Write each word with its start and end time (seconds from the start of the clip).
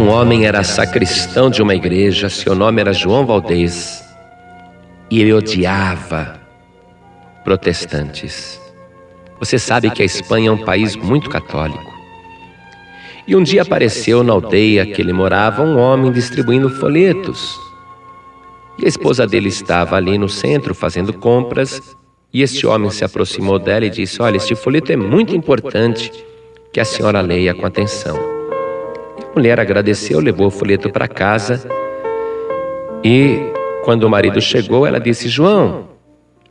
Um 0.00 0.08
homem 0.08 0.46
era 0.46 0.64
sacristão 0.64 1.50
de 1.50 1.60
uma 1.60 1.74
igreja, 1.74 2.30
seu 2.30 2.54
nome 2.54 2.80
era 2.80 2.90
João 2.90 3.26
Valdez, 3.26 4.02
e 5.10 5.20
ele 5.20 5.30
odiava 5.30 6.40
protestantes. 7.44 8.58
Você 9.38 9.58
sabe 9.58 9.90
que 9.90 10.00
a 10.00 10.04
Espanha 10.06 10.48
é 10.48 10.52
um 10.52 10.64
país 10.64 10.96
muito 10.96 11.28
católico. 11.28 11.92
E 13.26 13.36
um 13.36 13.42
dia 13.42 13.60
apareceu 13.60 14.24
na 14.24 14.32
aldeia 14.32 14.86
que 14.86 15.02
ele 15.02 15.12
morava 15.12 15.62
um 15.62 15.76
homem 15.76 16.10
distribuindo 16.10 16.70
folhetos. 16.70 17.60
E 18.78 18.86
a 18.86 18.88
esposa 18.88 19.26
dele 19.26 19.50
estava 19.50 19.96
ali 19.96 20.16
no 20.16 20.30
centro 20.30 20.74
fazendo 20.74 21.12
compras, 21.12 21.94
e 22.32 22.40
este 22.40 22.66
homem 22.66 22.88
se 22.88 23.04
aproximou 23.04 23.58
dela 23.58 23.84
e 23.84 23.90
disse: 23.90 24.22
Olha, 24.22 24.38
este 24.38 24.54
folheto 24.54 24.90
é 24.92 24.96
muito 24.96 25.36
importante 25.36 26.10
que 26.72 26.80
a 26.80 26.86
senhora 26.86 27.20
leia 27.20 27.52
com 27.52 27.66
atenção. 27.66 28.39
A 29.30 29.38
mulher 29.38 29.60
agradeceu, 29.60 30.18
levou 30.18 30.48
o 30.48 30.50
folheto 30.50 30.90
para 30.90 31.06
casa 31.06 31.62
e, 33.04 33.38
quando 33.84 34.02
o 34.02 34.10
marido 34.10 34.40
chegou, 34.40 34.84
ela 34.84 34.98
disse: 34.98 35.28
João, 35.28 35.88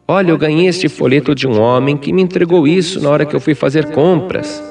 olha, 0.08 0.32
eu 0.32 0.38
ganhei 0.38 0.68
este 0.68 0.88
folheto 0.88 1.36
de 1.36 1.46
um 1.46 1.60
homem 1.60 1.98
que 1.98 2.14
me 2.14 2.22
entregou 2.22 2.66
isso 2.66 3.02
na 3.02 3.10
hora 3.10 3.26
que 3.26 3.36
eu 3.36 3.40
fui 3.42 3.54
fazer 3.54 3.92
compras. 3.92 4.64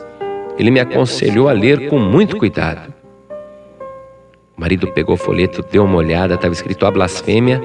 Ele 0.58 0.70
me 0.70 0.80
aconselhou 0.80 1.48
a 1.48 1.52
ler 1.52 1.88
com 1.88 1.98
muito 1.98 2.38
cuidado. 2.38 2.94
O 4.56 4.60
marido 4.60 4.88
pegou 4.88 5.14
o 5.14 5.18
folheto, 5.18 5.62
deu 5.70 5.84
uma 5.84 5.98
olhada, 5.98 6.34
estava 6.34 6.52
escrito 6.52 6.86
a 6.86 6.90
blasfêmia. 6.90 7.62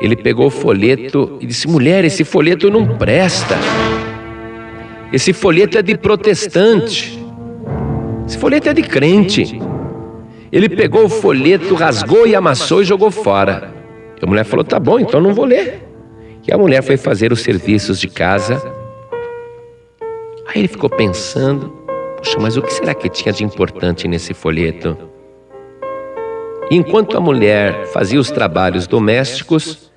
Ele 0.00 0.16
pegou 0.16 0.46
o 0.46 0.50
folheto 0.50 1.36
e 1.38 1.46
disse: 1.46 1.68
Mulher, 1.68 2.02
esse 2.06 2.24
folheto 2.24 2.70
não 2.70 2.96
presta. 2.96 3.56
Esse 5.12 5.34
folheto 5.34 5.76
é 5.76 5.82
de 5.82 5.98
protestante. 5.98 7.20
Esse 8.30 8.38
folheto 8.38 8.68
é 8.68 8.72
de 8.72 8.82
crente. 8.82 9.60
Ele 10.52 10.68
pegou 10.68 11.06
o 11.06 11.08
folheto, 11.08 11.74
rasgou 11.74 12.28
e 12.28 12.36
amassou 12.36 12.80
e 12.80 12.84
jogou 12.84 13.10
fora. 13.10 13.74
E 14.22 14.24
a 14.24 14.28
mulher 14.28 14.44
falou: 14.44 14.64
Tá 14.64 14.78
bom, 14.78 15.00
então 15.00 15.20
não 15.20 15.34
vou 15.34 15.44
ler. 15.44 15.82
E 16.46 16.54
a 16.54 16.56
mulher 16.56 16.80
foi 16.80 16.96
fazer 16.96 17.32
os 17.32 17.40
serviços 17.40 17.98
de 17.98 18.06
casa. 18.06 18.62
Aí 20.46 20.60
ele 20.60 20.68
ficou 20.68 20.88
pensando: 20.88 21.70
Puxa, 22.18 22.38
mas 22.38 22.56
o 22.56 22.62
que 22.62 22.72
será 22.72 22.94
que 22.94 23.08
tinha 23.08 23.32
de 23.32 23.42
importante 23.42 24.06
nesse 24.06 24.32
folheto? 24.32 24.96
E 26.70 26.76
enquanto 26.76 27.16
a 27.16 27.20
mulher 27.20 27.84
fazia 27.86 28.20
os 28.20 28.30
trabalhos 28.30 28.86
domésticos, 28.86 29.90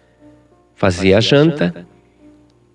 fazia 0.74 1.20
a 1.20 1.22
janta, 1.22 1.86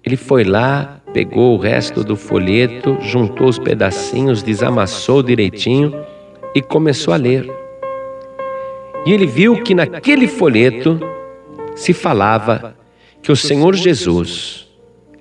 ele 0.04 0.16
foi 0.16 0.44
lá, 0.44 0.97
pegou 1.12 1.56
o 1.56 1.60
resto 1.60 2.04
do 2.04 2.16
folheto, 2.16 2.96
juntou 3.00 3.48
os 3.48 3.58
pedacinhos, 3.58 4.42
desamassou 4.42 5.22
direitinho 5.22 5.92
e 6.54 6.62
começou 6.62 7.14
a 7.14 7.16
ler. 7.16 7.50
E 9.06 9.12
ele 9.12 9.26
viu 9.26 9.62
que 9.62 9.74
naquele 9.74 10.26
folheto 10.26 11.00
se 11.74 11.92
falava 11.92 12.76
que 13.22 13.32
o 13.32 13.36
Senhor 13.36 13.74
Jesus 13.74 14.68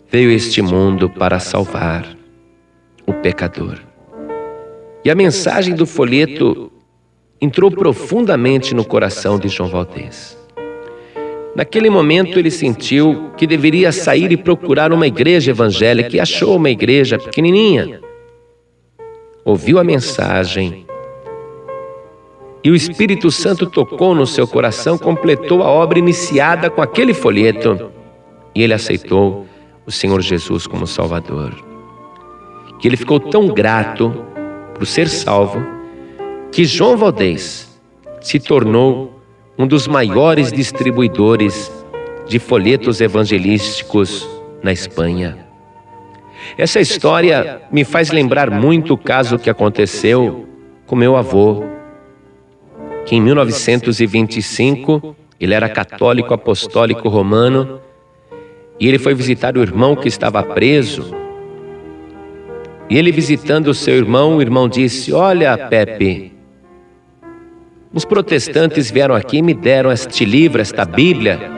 veio 0.09 0.29
a 0.29 0.33
este 0.33 0.61
mundo 0.61 1.09
para 1.09 1.39
salvar 1.39 2.17
o 3.05 3.13
pecador. 3.13 3.77
E 5.03 5.09
a 5.09 5.15
mensagem 5.15 5.73
do 5.75 5.85
folheto 5.85 6.71
entrou 7.39 7.71
profundamente 7.71 8.73
no 8.73 8.83
coração 8.83 9.39
de 9.39 9.47
João 9.47 9.69
Valdez. 9.69 10.37
Naquele 11.57 11.89
momento 11.89 12.37
ele 12.37 12.51
sentiu 12.51 13.31
que 13.35 13.47
deveria 13.47 13.91
sair 13.91 14.31
e 14.31 14.37
procurar 14.37 14.93
uma 14.93 15.07
igreja 15.07 15.49
evangélica 15.49 16.15
e 16.15 16.19
achou 16.19 16.55
uma 16.55 16.69
igreja 16.69 17.17
pequenininha. 17.17 17.99
Ouviu 19.43 19.79
a 19.79 19.83
mensagem 19.83 20.85
e 22.63 22.69
o 22.69 22.75
Espírito 22.75 23.31
Santo 23.31 23.65
tocou 23.65 24.13
no 24.13 24.27
seu 24.27 24.47
coração, 24.47 24.99
completou 24.99 25.63
a 25.63 25.67
obra 25.67 25.97
iniciada 25.97 26.69
com 26.69 26.79
aquele 26.79 27.11
folheto 27.11 27.89
e 28.53 28.61
ele 28.61 28.75
aceitou 28.75 29.47
o 29.83 29.91
Senhor 29.91 30.21
Jesus 30.21 30.67
como 30.67 30.85
Salvador. 30.85 31.55
Que 32.77 32.87
ele 32.87 32.97
ficou 32.97 33.19
tão 33.19 33.47
grato 33.47 34.13
por 34.75 34.85
ser 34.85 35.07
salvo 35.07 35.65
que 36.51 36.65
João 36.65 36.95
Valdez 36.95 37.67
se 38.21 38.39
tornou 38.39 39.16
um 39.57 39.65
dos 39.65 39.87
maiores 39.87 40.51
distribuidores 40.51 41.71
de 42.27 42.39
folhetos 42.39 43.01
evangelísticos 43.01 44.27
na 44.61 44.71
Espanha. 44.71 45.37
Essa 46.57 46.79
história 46.79 47.61
me 47.71 47.83
faz 47.83 48.11
lembrar 48.11 48.51
muito 48.51 48.93
o 48.93 48.97
caso 48.97 49.39
que 49.39 49.49
aconteceu 49.49 50.47
com 50.85 50.95
meu 50.95 51.15
avô, 51.15 51.63
que 53.05 53.15
em 53.15 53.21
1925 53.21 55.15
ele 55.39 55.53
era 55.53 55.67
católico 55.67 56.33
apostólico 56.33 57.09
romano 57.09 57.81
e 58.79 58.87
ele 58.87 58.99
foi 58.99 59.15
visitar 59.15 59.57
o 59.57 59.61
irmão 59.61 59.95
que 59.95 60.07
estava 60.07 60.43
preso. 60.43 61.15
E 62.89 62.97
ele 62.97 63.11
visitando 63.11 63.67
o 63.67 63.73
seu 63.73 63.95
irmão, 63.95 64.37
o 64.37 64.41
irmão 64.41 64.69
disse: 64.69 65.11
Olha, 65.11 65.57
Pepe, 65.57 66.36
os 67.97 68.05
protestantes 68.05 68.91
vieram 68.91 69.15
aqui 69.15 69.37
e 69.37 69.41
me 69.41 69.55
deram 69.55 69.91
este 69.91 70.23
livro, 70.23 70.61
esta 70.61 70.85
Bíblia. 70.85 71.51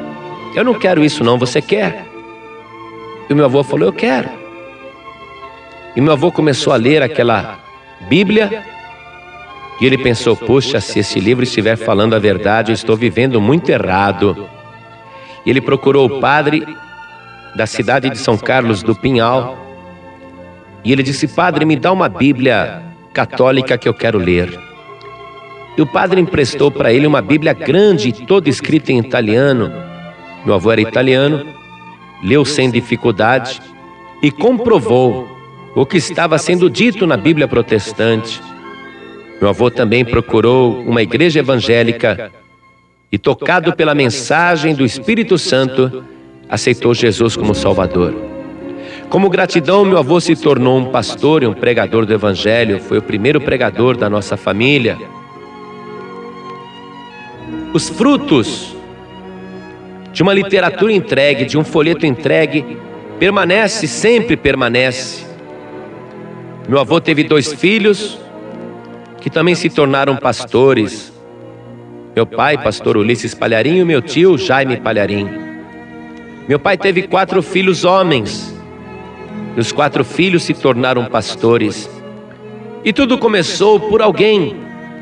Eu 0.55 0.63
não 0.63 0.73
quero 0.73 1.03
isso, 1.03 1.22
não. 1.22 1.38
Você 1.38 1.61
quer? 1.61 2.05
E 3.29 3.33
o 3.33 3.35
meu 3.35 3.44
avô 3.44 3.61
falou: 3.61 3.89
Eu 3.89 3.94
quero. 3.94 4.29
E 5.97 6.00
meu 6.00 6.13
avô 6.13 6.31
começou 6.31 6.72
a 6.72 6.77
ler 6.77 7.03
aquela 7.03 7.59
Bíblia. 8.07 8.63
E 9.81 9.85
ele 9.85 9.97
pensou: 9.97 10.33
Puxa, 10.33 10.79
se 10.79 11.00
esse 11.00 11.19
livro 11.19 11.44
estiver 11.44 11.75
falando 11.75 12.16
a 12.16 12.19
verdade, 12.19 12.71
eu 12.71 12.75
estou 12.75 12.95
vivendo 12.95 13.41
muito 13.41 13.69
errado. 13.69 14.47
E 15.45 15.50
ele 15.50 15.59
procurou 15.59 16.06
o 16.06 16.21
padre 16.21 16.66
da 17.53 17.67
cidade 17.67 18.09
de 18.09 18.17
São 18.17 18.38
Carlos 18.38 18.81
do 18.81 18.95
Pinhal. 18.95 19.57
E 20.85 20.94
ele 20.94 21.03
disse: 21.03 21.27
Padre, 21.27 21.66
me 21.66 21.75
dá 21.75 21.91
uma 21.91 22.07
Bíblia 22.07 22.81
católica 23.13 23.77
que 23.77 23.89
eu 23.89 23.94
quero 23.94 24.17
ler. 24.17 24.69
E 25.79 25.81
o 25.81 25.85
padre 25.85 26.19
emprestou 26.19 26.69
para 26.69 26.91
ele 26.91 27.07
uma 27.07 27.22
Bíblia 27.22 27.53
grande, 27.53 28.12
toda 28.12 28.50
escrita 28.50 28.91
em 28.91 29.00
italiano. 29.00 29.72
Meu 30.45 30.53
avô 30.53 30.73
era 30.73 30.81
italiano, 30.81 31.45
leu 32.22 32.44
sem 32.44 32.69
dificuldade 32.69 33.62
e 34.22 34.29
comprovou 34.29 35.25
o 35.73 35.85
que 35.85 35.95
estava 35.95 36.38
sendo 36.38 36.69
dito 36.69 37.07
na 37.07 37.16
Bíblia 37.16 37.47
protestante. 37.47 38.41
Meu 39.39 39.51
avô 39.51 39.72
também 39.72 40.03
procurou 40.03 40.81
uma 40.81 41.01
igreja 41.01 41.39
evangélica 41.39 42.29
e, 43.09 43.18
tocado 43.18 43.72
pela 43.72 43.95
mensagem 43.95 44.75
do 44.75 44.84
Espírito 44.84 45.38
Santo, 45.38 46.03
aceitou 46.50 46.94
Jesus 46.94 47.38
como 47.38 47.56
Salvador. 47.56 48.13
Como 49.09 49.29
gratidão, 49.29 49.85
meu 49.85 49.97
avô 49.97 50.19
se 50.19 50.35
tornou 50.35 50.78
um 50.78 50.91
pastor 50.91 51.41
e 51.41 51.47
um 51.47 51.53
pregador 51.53 52.06
do 52.06 52.13
Evangelho, 52.13 52.81
foi 52.81 52.97
o 52.97 53.01
primeiro 53.01 53.39
pregador 53.39 53.95
da 53.95 54.09
nossa 54.09 54.35
família 54.35 54.97
os 57.74 57.90
frutos 57.90 58.75
de 60.12 60.24
uma 60.24 60.34
literatura 60.34 60.91
entregue, 60.91 61.46
de 61.46 61.57
um 61.57 61.63
folheto 61.63 62.06
entregue, 62.06 62.78
permanece, 63.19 63.88
sempre 63.88 64.35
permanece. 64.35 65.25
Meu 66.68 66.80
avô 66.80 67.00
teve 67.00 67.24
dois 67.24 67.53
filhos 67.53 68.19
que 69.22 69.30
também 69.30 69.53
se 69.53 69.69
tornaram 69.69 70.16
pastores. 70.16 71.13
Meu 72.16 72.25
pai, 72.25 72.57
pastor 72.57 72.97
Ulisses 72.97 73.34
Palharim, 73.34 73.78
e 73.78 73.86
meu 73.86 74.01
tio, 74.01 74.38
Jaime 74.38 74.78
Palharim. 74.78 75.30
Meu 76.47 76.59
pai 76.59 76.78
teve 76.78 77.03
quatro 77.03 77.44
filhos 77.44 77.86
homens, 77.86 78.56
e 79.56 79.59
os 79.59 79.72
quatro 79.72 80.03
filhos 80.03 80.44
se 80.44 80.53
tornaram 80.53 81.06
pastores. 81.06 81.90
E 82.84 82.91
tudo 82.91 83.18
começou 83.18 83.80
por 83.80 84.01
alguém 84.01 84.56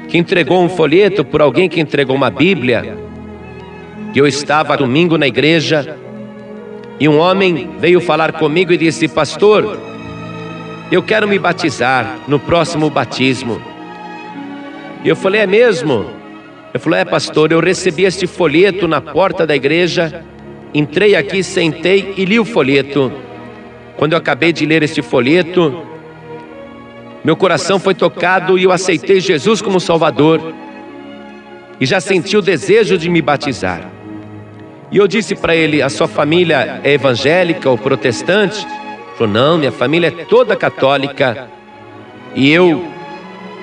que 0.07 0.18
entregou 0.18 0.63
um 0.63 0.69
folheto, 0.69 1.24
por 1.25 1.42
alguém 1.42 1.68
que 1.68 1.80
entregou 1.80 2.15
uma 2.15 2.30
Bíblia. 2.30 2.98
Que 4.13 4.21
eu 4.21 4.27
estava 4.27 4.77
domingo 4.77 5.18
na 5.18 5.27
igreja 5.27 5.98
e 7.00 7.07
um 7.07 7.19
homem 7.19 7.69
veio 7.80 8.01
falar 8.01 8.31
comigo 8.33 8.74
e 8.74 8.77
disse: 8.77 9.07
Pastor, 9.07 9.77
eu 10.92 11.04
quero 11.04 11.27
me 11.27 11.38
batizar 11.38 12.19
no 12.27 12.39
próximo 12.39 12.89
batismo. 12.89 13.62
E 15.04 15.09
eu 15.09 15.15
falei: 15.15 15.42
É 15.42 15.48
mesmo? 15.48 16.07
Ele 16.74 16.83
falou: 16.83 16.98
É, 16.98 17.06
pastor, 17.06 17.51
eu 17.51 17.59
recebi 17.59 18.06
este 18.06 18.25
folheto 18.25 18.88
na 18.88 19.00
porta 19.00 19.45
da 19.45 19.56
igreja, 19.56 20.24
entrei 20.74 21.15
aqui, 21.15 21.44
sentei 21.44 22.13
e 22.18 22.25
li 22.25 22.39
o 22.39 22.45
folheto. 22.45 23.12
Quando 23.98 24.13
eu 24.13 24.18
acabei 24.18 24.51
de 24.54 24.65
ler 24.65 24.83
este 24.83 25.01
folheto, 25.01 25.87
meu 27.28 27.36
coração 27.36 27.78
foi 27.78 27.94
tocado 27.94 28.58
e 28.58 28.64
eu 28.64 28.72
aceitei 28.72 29.20
Jesus 29.20 29.62
como 29.62 29.82
Salvador. 29.82 30.54
E 31.78 31.86
já 31.86 32.00
senti 32.00 32.38
o 32.38 32.42
desejo 32.42 32.98
de 32.98 33.10
me 33.10 33.22
batizar. 33.22 33.92
E 34.90 34.96
eu 34.96 35.06
disse 35.10 35.36
para 35.36 35.54
ele: 35.54 35.82
A 35.82 35.90
sua 35.90 36.08
família 36.08 36.80
é 36.86 36.94
evangélica 36.94 37.70
ou 37.70 37.78
protestante? 37.78 38.66
Ele 38.66 39.18
falou: 39.18 39.34
Não, 39.34 39.58
minha 39.58 39.74
família 39.74 40.08
é 40.08 40.24
toda 40.24 40.56
católica. 40.56 41.50
E 42.34 42.50
eu 42.50 42.88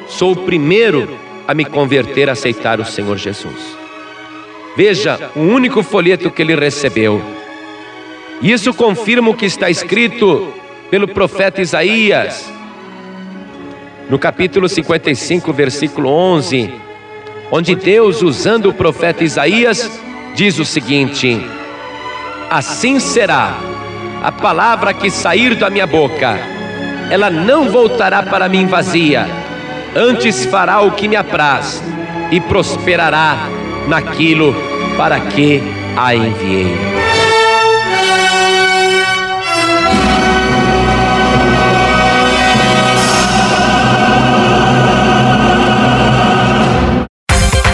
sou 0.09 0.33
o 0.33 0.37
primeiro 0.37 1.17
a 1.49 1.55
me 1.55 1.65
converter, 1.65 2.29
a 2.29 2.33
aceitar 2.33 2.79
o 2.81 2.85
Senhor 2.85 3.17
Jesus. 3.17 3.79
Veja, 4.77 5.31
o 5.35 5.41
único 5.41 5.83
folheto 5.83 6.31
que 6.31 6.43
ele 6.43 6.55
recebeu. 6.55 7.19
Isso 8.43 8.75
confirma 8.75 9.31
o 9.31 9.35
que 9.35 9.47
está 9.47 9.71
escrito 9.71 10.53
pelo 10.91 11.09
profeta 11.09 11.63
Isaías, 11.63 12.53
no 14.09 14.19
capítulo 14.19 14.69
55, 14.69 15.53
versículo 15.53 16.11
11, 16.11 16.73
onde 17.51 17.75
Deus, 17.75 18.23
usando 18.23 18.69
o 18.69 18.75
profeta 18.75 19.25
Isaías, 19.25 19.91
diz 20.35 20.59
o 20.59 20.65
seguinte: 20.65 21.41
Assim 22.51 23.01
será 23.01 23.55
a 24.23 24.33
palavra 24.33 24.93
que 24.93 25.11
sair 25.11 25.55
da 25.55 25.71
minha 25.71 25.87
boca, 25.87 26.39
ela 27.11 27.31
não 27.31 27.69
voltará 27.71 28.23
para 28.23 28.49
mim 28.49 28.67
vazia, 28.67 29.27
antes 29.95 30.45
fará 30.47 30.81
o 30.81 30.93
que 30.93 31.09
me 31.09 31.17
apraz 31.17 31.83
e 32.31 32.41
prosperará 32.41 33.49
naquilo 33.89 34.55
para 34.97 35.21
que 35.21 35.63
a 35.97 36.15
enviei. 36.15 37.04